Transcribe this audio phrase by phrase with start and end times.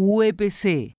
[0.00, 0.94] UEPC.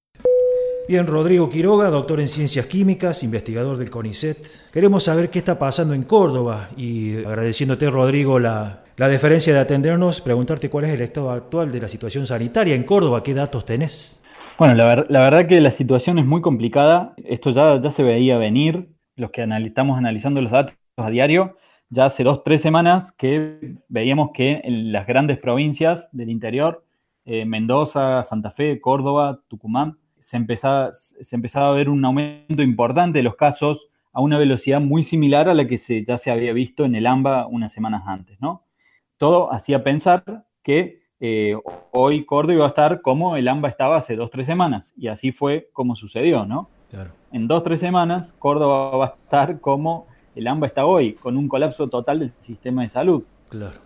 [0.89, 4.37] Bien, Rodrigo Quiroga, doctor en ciencias químicas, investigador del CONICET.
[4.73, 10.19] Queremos saber qué está pasando en Córdoba y agradeciéndote, Rodrigo, la, la deferencia de atendernos,
[10.19, 14.21] preguntarte cuál es el estado actual de la situación sanitaria en Córdoba, qué datos tenés.
[14.57, 18.89] Bueno, la, verdad que la situación es muy complicada, esto ya, ya se veía venir,
[19.15, 21.55] los que estamos analizando los datos a diario,
[21.89, 26.83] ya hace dos, tres semanas que veíamos que en las grandes provincias del interior,
[27.25, 33.19] eh, Mendoza, Santa Fe, Córdoba, Tucumán, se empezaba, se empezaba a ver un aumento importante
[33.19, 36.53] de los casos a una velocidad muy similar a la que se, ya se había
[36.53, 38.63] visto en el AMBA unas semanas antes, ¿no?
[39.17, 41.55] Todo hacía pensar que eh,
[41.91, 45.31] hoy Córdoba iba a estar como el AMBA estaba hace dos, tres semanas, y así
[45.31, 46.69] fue como sucedió, ¿no?
[47.31, 51.47] En dos, tres semanas, Córdoba va a estar como el AMBA está hoy, con un
[51.47, 53.23] colapso total del sistema de salud.
[53.49, 53.79] Claro.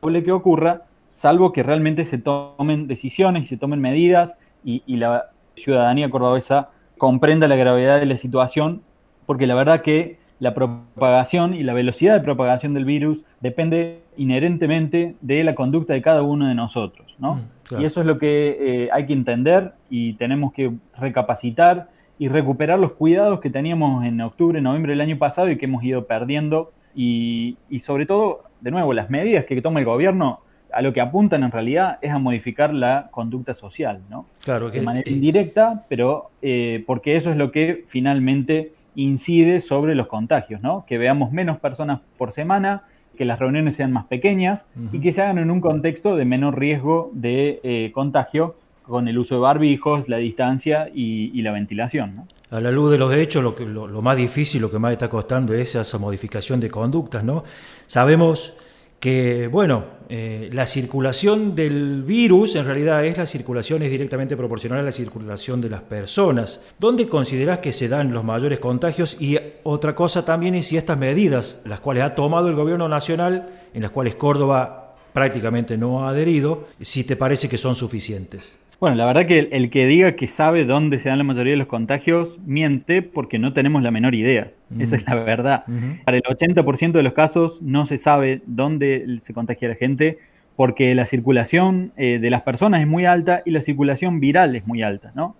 [0.00, 0.87] que ocurra,
[1.18, 6.70] salvo que realmente se tomen decisiones y se tomen medidas y, y la ciudadanía cordobesa
[6.96, 8.82] comprenda la gravedad de la situación,
[9.26, 15.16] porque la verdad que la propagación y la velocidad de propagación del virus depende inherentemente
[15.20, 17.34] de la conducta de cada uno de nosotros, ¿no?
[17.34, 21.88] Mm, y eso es lo que eh, hay que entender y tenemos que recapacitar
[22.20, 25.82] y recuperar los cuidados que teníamos en octubre, noviembre del año pasado y que hemos
[25.82, 30.82] ido perdiendo y, y sobre todo, de nuevo, las medidas que toma el gobierno a
[30.82, 34.26] lo que apuntan en realidad es a modificar la conducta social, ¿no?
[34.42, 39.94] Claro, que, de manera indirecta, pero eh, porque eso es lo que finalmente incide sobre
[39.94, 40.84] los contagios, ¿no?
[40.86, 42.82] Que veamos menos personas por semana,
[43.16, 46.58] que las reuniones sean más pequeñas y que se hagan en un contexto de menor
[46.58, 52.16] riesgo de eh, contagio con el uso de barbijos, la distancia y, la ventilación.
[52.16, 52.26] ¿no?
[52.50, 54.92] A la luz de los hechos, lo, que, lo, lo, más difícil, lo que más
[54.92, 57.22] está costando es esa modificación de conductas.
[57.22, 57.44] ¿no?
[57.86, 58.54] Sabemos
[59.00, 64.80] que, bueno, eh, la circulación del virus en realidad es la circulación, es directamente proporcional
[64.80, 66.60] a la circulación de las personas.
[66.78, 69.20] ¿Dónde consideras que se dan los mayores contagios?
[69.20, 73.48] Y otra cosa también es si estas medidas, las cuales ha tomado el gobierno nacional,
[73.72, 78.56] en las cuales Córdoba prácticamente no ha adherido, si te parece que son suficientes.
[78.80, 81.56] Bueno, la verdad que el, que diga que sabe dónde se dan la mayoría de
[81.56, 84.52] los contagios miente porque no tenemos la menor idea.
[84.78, 85.64] Esa es la verdad.
[86.04, 90.18] Para el 80% de los casos no se sabe dónde se contagia la gente
[90.54, 94.66] porque la circulación eh, de las personas es muy alta y la circulación viral es
[94.66, 95.36] muy alta, ¿no?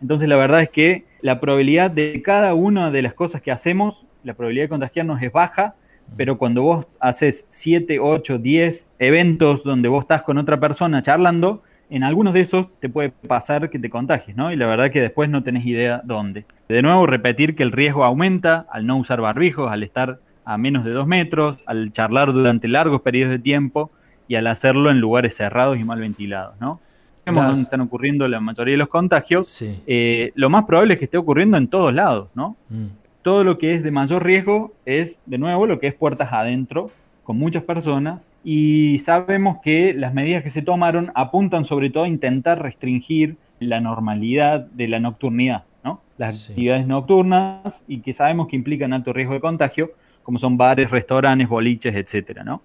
[0.00, 4.06] Entonces la verdad es que la probabilidad de cada una de las cosas que hacemos,
[4.24, 5.74] la probabilidad de contagiarnos es baja,
[6.16, 11.62] pero cuando vos haces 7, 8, 10 eventos donde vos estás con otra persona charlando,
[11.90, 14.52] en algunos de esos te puede pasar que te contagies, ¿no?
[14.52, 16.44] Y la verdad que después no tenés idea dónde.
[16.68, 20.84] De nuevo, repetir que el riesgo aumenta al no usar barbijos, al estar a menos
[20.84, 23.90] de dos metros, al charlar durante largos periodos de tiempo
[24.28, 26.80] y al hacerlo en lugares cerrados y mal ventilados, ¿no?
[27.26, 29.62] Vemos dónde están ocurriendo la mayoría de los contagios.
[29.86, 32.56] Eh, lo más probable es que esté ocurriendo en todos lados, ¿no?
[32.68, 32.86] Mm.
[33.22, 36.90] Todo lo que es de mayor riesgo es, de nuevo, lo que es puertas adentro,
[37.30, 42.08] con muchas personas y sabemos que las medidas que se tomaron apuntan sobre todo a
[42.08, 46.00] intentar restringir la normalidad de la nocturnidad, ¿no?
[46.18, 49.92] Las actividades nocturnas y que sabemos que implican alto riesgo de contagio,
[50.24, 52.62] como son bares, restaurantes, boliches, etcétera, ¿no?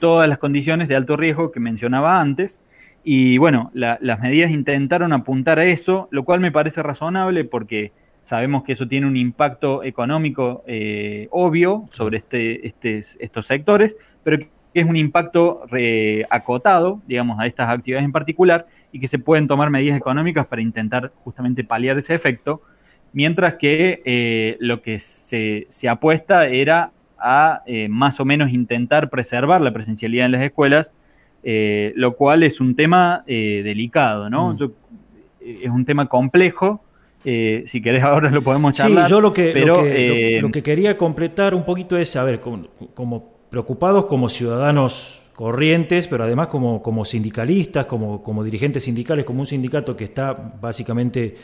[0.00, 2.62] Todas las condiciones de alto riesgo que mencionaba antes.
[3.04, 7.92] Y bueno, las medidas intentaron apuntar a eso, lo cual me parece razonable porque
[8.22, 14.38] Sabemos que eso tiene un impacto económico eh, obvio sobre este, este, estos sectores, pero
[14.38, 15.62] que es un impacto
[16.28, 20.62] acotado, digamos, a estas actividades en particular y que se pueden tomar medidas económicas para
[20.62, 22.62] intentar justamente paliar ese efecto,
[23.12, 29.60] mientras que eh, lo que se, apuesta era a eh, más o menos intentar preservar
[29.60, 30.94] la presencialidad en las escuelas,
[31.42, 34.52] lo cual es un tema delicado, ¿no?
[34.52, 34.70] Mm.
[35.40, 36.84] es un tema complejo
[37.24, 39.06] eh, si querés ahora lo podemos charlar.
[39.06, 42.40] Sí, yo lo que, pero, eh, lo, que, quería completar un poquito es, a ver,
[42.40, 49.40] como, preocupados como ciudadanos corrientes, pero además como, como sindicalistas, como, como dirigentes sindicales, como
[49.40, 51.36] un sindicato que está básicamente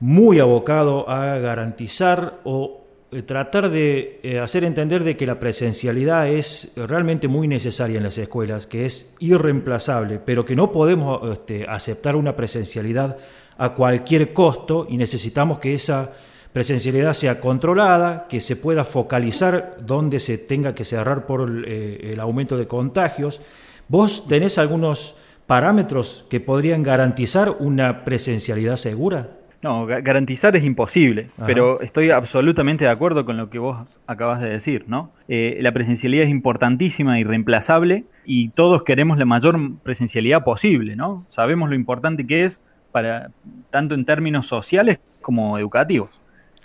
[0.00, 2.80] muy abocado a garantizar o
[3.26, 8.66] tratar de hacer entender de que la presencialidad es realmente muy necesaria en las escuelas,
[8.66, 13.18] que es irreemplazable, pero que no podemos este, aceptar una presencialidad
[13.58, 16.12] a cualquier costo y necesitamos que esa
[16.52, 22.16] presencialidad sea controlada, que se pueda focalizar donde se tenga que cerrar por el, eh,
[22.18, 23.40] aumento de contagios.
[23.88, 25.16] ¿Vos tenés algunos
[25.46, 29.39] parámetros que podrían garantizar una presencialidad segura?
[29.62, 33.76] No, garantizar es imposible, pero estoy absolutamente de acuerdo con lo que vos
[34.06, 35.12] acabas de decir, ¿no?
[35.28, 41.26] Eh, la presencialidad es importantísima y reemplazable y todos queremos la mayor presencialidad posible, ¿no?
[41.28, 43.32] Sabemos lo importante que es para
[43.70, 46.08] tanto en términos sociales como educativos.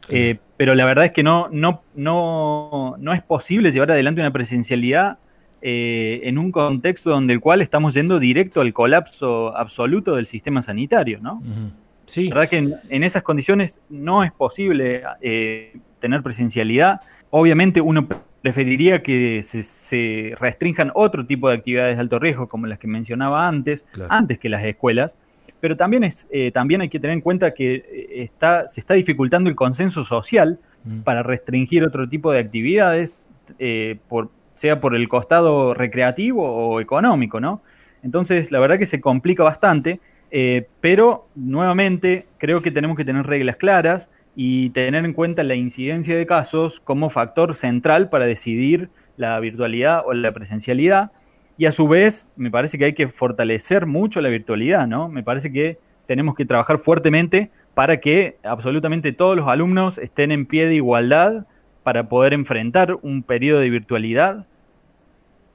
[0.09, 4.31] Eh, pero la verdad es que no, no, no, no es posible llevar adelante una
[4.31, 5.17] presencialidad
[5.61, 10.61] eh, en un contexto donde el cual estamos yendo directo al colapso absoluto del sistema
[10.61, 11.41] sanitario, ¿no?
[12.05, 12.29] Sí.
[12.29, 12.57] La verdad que
[12.89, 17.01] en, esas condiciones no es posible eh, tener presencialidad.
[17.29, 18.07] Obviamente uno
[18.41, 23.47] preferiría que se, restrinjan otro tipo de actividades de alto riesgo, como las que mencionaba
[23.47, 25.17] antes, antes que las escuelas.
[25.59, 28.93] Pero también, es, eh, también hay que tener en cuenta que eh, está, se está
[28.93, 30.99] dificultando el consenso social mm.
[30.99, 33.23] para restringir otro tipo de actividades,
[34.07, 37.61] por, sea por el costado recreativo o económico, ¿no?
[38.01, 39.99] Entonces, la verdad que se complica bastante
[40.31, 45.55] eh, pero nuevamente creo que tenemos que tener reglas claras y tener en cuenta la
[45.55, 51.11] incidencia de casos como factor central para decidir la virtualidad o la presencialidad.
[51.57, 55.07] Y a su vez, me parece que hay que fortalecer mucho la virtualidad, ¿no?
[55.07, 60.45] Me parece que tenemos que trabajar fuertemente para que absolutamente todos los alumnos estén en
[60.45, 61.45] pie de igualdad
[61.83, 64.47] para poder enfrentar un periodo de virtualidad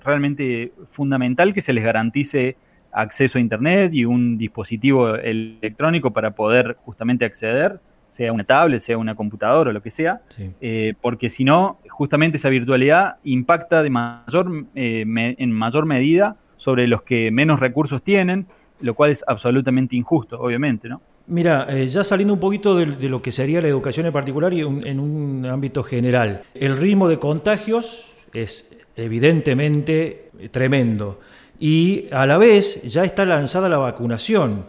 [0.03, 2.57] realmente fundamental que se les garantice
[2.93, 8.99] acceso a Internet y un dispositivo electrónico para poder justamente acceder, sea una tablet, sea
[8.99, 10.21] una computadora o lo que sea,
[10.61, 16.87] eh, porque si no, justamente esa virtualidad impacta de mayor, eh, en mayor medida sobre
[16.87, 18.47] los que menos recursos tienen,
[18.81, 21.01] lo cual es absolutamente injusto, obviamente, ¿no?
[21.27, 24.61] Mira, eh, ya saliendo un poquito de, lo que sería la educación en particular y
[24.61, 31.21] en un ámbito general, el ritmo de contagios es evidentemente tremendo
[31.61, 34.65] y a la vez ya está lanzada la vacunación.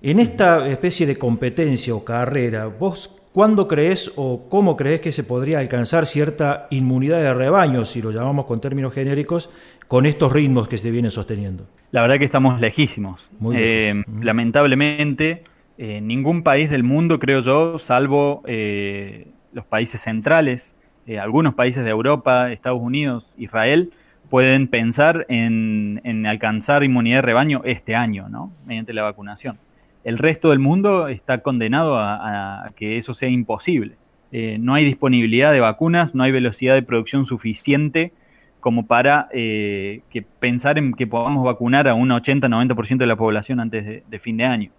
[0.00, 5.24] En esta especie de competencia o carrera, ¿vos cuándo crees o cómo crees que se
[5.24, 9.50] podría alcanzar cierta inmunidad de rebaño, si lo llamamos con términos genéricos,
[9.88, 11.66] con estos ritmos que se vienen sosteniendo?
[11.90, 13.28] La verdad que estamos lejísimos.
[13.54, 15.42] Eh, lamentablemente,
[15.76, 20.76] eh, ningún país del mundo, creo yo, salvo eh, los países centrales,
[21.20, 23.92] algunos países de Europa, Estados Unidos, Israel,
[24.30, 28.52] pueden pensar en, alcanzar inmunidad de rebaño este año, ¿no?
[28.66, 29.58] Mediante la vacunación.
[30.04, 33.96] El resto del mundo está condenado a, que eso sea imposible.
[34.30, 38.12] Eh, no hay disponibilidad de vacunas, no hay velocidad de producción suficiente
[38.60, 43.60] como para eh, que pensar en que podamos vacunar a un 80-90% de la población
[43.60, 44.70] antes de, fin de año.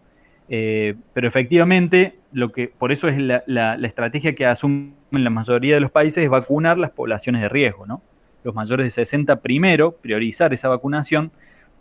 [0.50, 5.76] Eh, pero efectivamente, lo que, por eso es la, la, estrategia que asumen la mayoría
[5.76, 8.02] de los países es vacunar las poblaciones de riesgo, ¿no?
[8.44, 11.32] Los mayores de 60 primero, priorizar esa vacunación,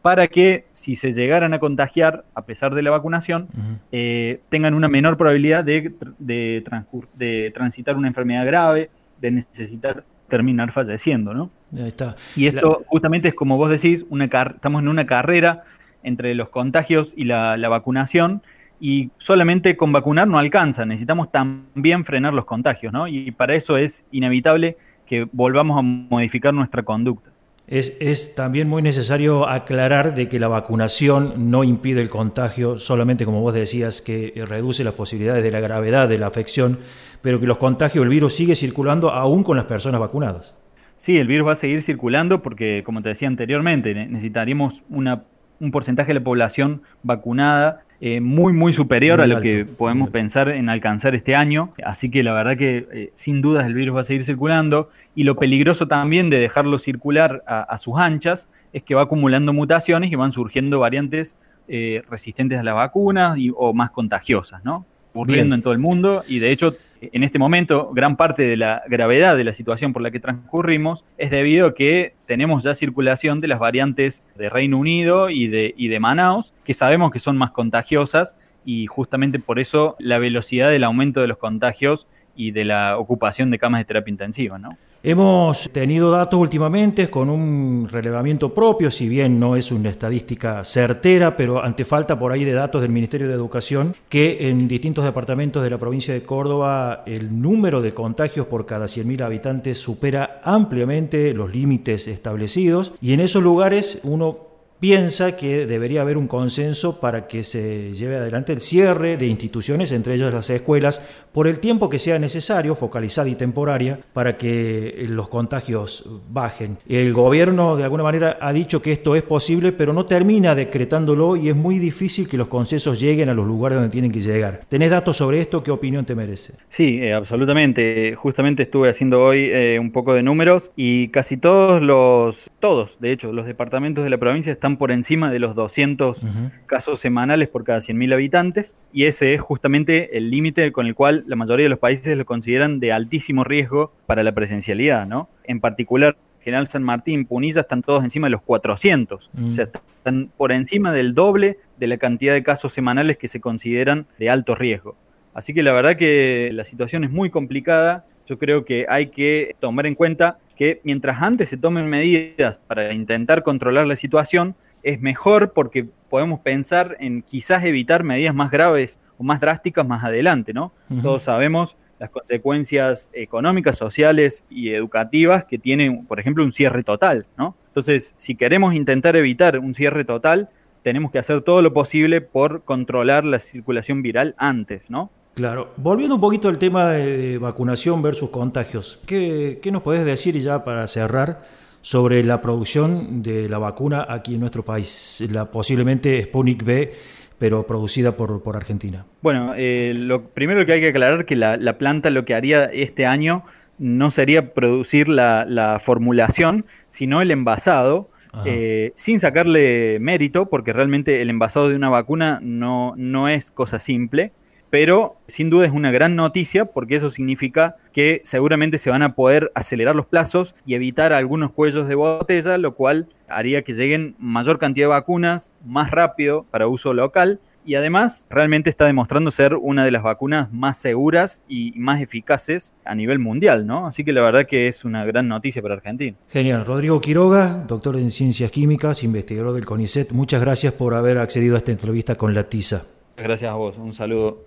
[0.02, 3.48] para que si se llegaran a contagiar, a pesar de la vacunación,
[3.92, 8.90] eh, tengan una menor probabilidad de, de, transitar una enfermedad grave,
[9.20, 11.50] de necesitar terminar falleciendo, ¿no?
[11.74, 12.16] está.
[12.36, 15.64] Y esto justamente es como vos decís, una estamos en una carrera
[16.02, 18.42] entre los contagios y la, la, vacunación
[18.78, 23.08] y solamente con vacunar no alcanza, necesitamos también frenar los contagios, ¿no?
[23.08, 24.76] Y para eso es inevitable
[25.08, 27.30] que volvamos a modificar nuestra conducta.
[27.66, 33.42] Es, también muy necesario aclarar de que la vacunación no impide el contagio, solamente como
[33.42, 36.78] vos decías, que reduce las posibilidades de la gravedad de la afección,
[37.20, 40.56] pero que los contagios, el virus sigue circulando aún con las personas vacunadas.
[40.96, 45.24] Sí, el virus va a seguir circulando porque, como te decía anteriormente, necesitaríamos una,
[45.60, 50.50] un porcentaje de la población vacunada eh, muy, muy superior a lo que podemos pensar
[50.50, 51.72] en alcanzar este año.
[51.84, 55.24] Así que la verdad que eh, sin dudas el virus va a seguir circulando y
[55.24, 60.14] lo peligroso también de dejarlo circular a, sus anchas es que va acumulando mutaciones y
[60.14, 61.36] van surgiendo variantes
[61.66, 64.86] eh, resistentes a las vacunas y, o más contagiosas, ¿no?
[65.12, 68.82] Ocurriendo en todo el mundo y de hecho en este momento, gran parte de la
[68.88, 73.40] gravedad de la situación por la que transcurrimos es debido a que tenemos ya circulación
[73.40, 77.36] de las variantes de Reino Unido y de, y de Manaus, que sabemos que son
[77.36, 82.64] más contagiosas y justamente por eso la velocidad del aumento de los contagios y de
[82.64, 84.70] la ocupación de camas de terapia intensiva, ¿no?
[85.00, 91.36] Hemos tenido datos últimamente con un relevamiento propio, si bien no es una estadística certera,
[91.36, 95.62] pero ante falta por ahí de datos del Ministerio de Educación, que en distintos departamentos
[95.62, 101.32] de la provincia de Córdoba el número de contagios por cada 100.000 habitantes supera ampliamente
[101.32, 102.92] los límites establecidos.
[103.00, 104.47] Y en esos lugares uno
[104.80, 109.92] piensa que debería haber un consenso para que se lleve adelante el cierre de instituciones,
[109.92, 115.06] entre ellas las escuelas, por el tiempo que sea necesario, focalizada y temporaria, para que
[115.08, 116.78] los contagios bajen.
[116.88, 121.36] El gobierno, de alguna manera, ha dicho que esto es posible, pero no termina decretándolo
[121.36, 124.60] y es muy difícil que los consensos lleguen a los lugares donde tienen que llegar.
[124.68, 125.62] ¿Tenés datos sobre esto?
[125.62, 126.54] ¿Qué opinión te merece?
[126.68, 128.14] Sí, eh, absolutamente.
[128.14, 133.12] Justamente estuve haciendo hoy eh, un poco de números y casi todos los, todos, de
[133.12, 136.26] hecho, los departamentos de la provincia están por encima de los 200
[136.66, 141.24] casos semanales por cada 100.000 habitantes y ese es justamente el límite con el cual
[141.26, 145.28] la mayoría de los países lo consideran de altísimo riesgo para la presencialidad, ¿no?
[145.44, 150.30] En particular, General San Martín, Punilla están todos encima de los 400, o sea, están
[150.36, 154.54] por encima del doble de la cantidad de casos semanales que se consideran de alto
[154.54, 154.96] riesgo.
[155.34, 158.04] Así que la verdad que la situación es muy complicada.
[158.26, 162.92] Yo creo que hay que tomar en cuenta que mientras antes se tomen medidas para
[162.92, 168.98] intentar controlar la situación, es mejor porque podemos pensar en quizás evitar medidas más graves
[169.18, 170.72] o más drásticas más adelante, ¿no?
[171.00, 177.26] Todos sabemos las consecuencias económicas, sociales y educativas que tiene, por ejemplo, un cierre total,
[177.36, 177.56] ¿no?
[177.68, 180.48] Entonces, si queremos intentar evitar un cierre total,
[180.82, 185.10] tenemos que hacer todo lo posible por controlar la circulación viral antes, ¿no?
[185.38, 185.70] Claro.
[185.76, 190.64] Volviendo un poquito al tema de vacunación versus contagios, ¿qué, qué nos podés decir ya
[190.64, 191.44] para cerrar
[191.80, 196.92] sobre la producción de la vacuna aquí en nuestro país, la posiblemente Sputnik B,
[197.38, 199.06] pero producida por, por Argentina?
[199.22, 202.64] Bueno, eh, lo primero que hay que aclarar que la, la, planta lo que haría
[202.64, 203.44] este año
[203.78, 208.10] no sería producir la, la formulación, sino el envasado.
[208.44, 213.78] Eh, sin sacarle mérito, porque realmente el envasado de una vacuna no, no es cosa
[213.78, 214.32] simple
[214.70, 219.14] pero sin duda es una gran noticia porque eso significa que seguramente se van a
[219.14, 224.14] poder acelerar los plazos y evitar algunos cuellos de botella, lo cual haría que lleguen
[224.18, 229.54] mayor cantidad de vacunas más rápido para uso local y además realmente está demostrando ser
[229.54, 233.86] una de las vacunas más seguras y más eficaces a nivel mundial, ¿no?
[233.86, 236.16] Así que la verdad que es una gran noticia para Argentina.
[236.30, 236.64] Genial.
[236.64, 241.58] Rodrigo Quiroga, doctor en Ciencias Químicas, investigador del CONICET, muchas gracias por haber accedido a
[241.58, 242.84] esta entrevista con la TISA.
[243.18, 244.46] Gracias a vos, un saludo.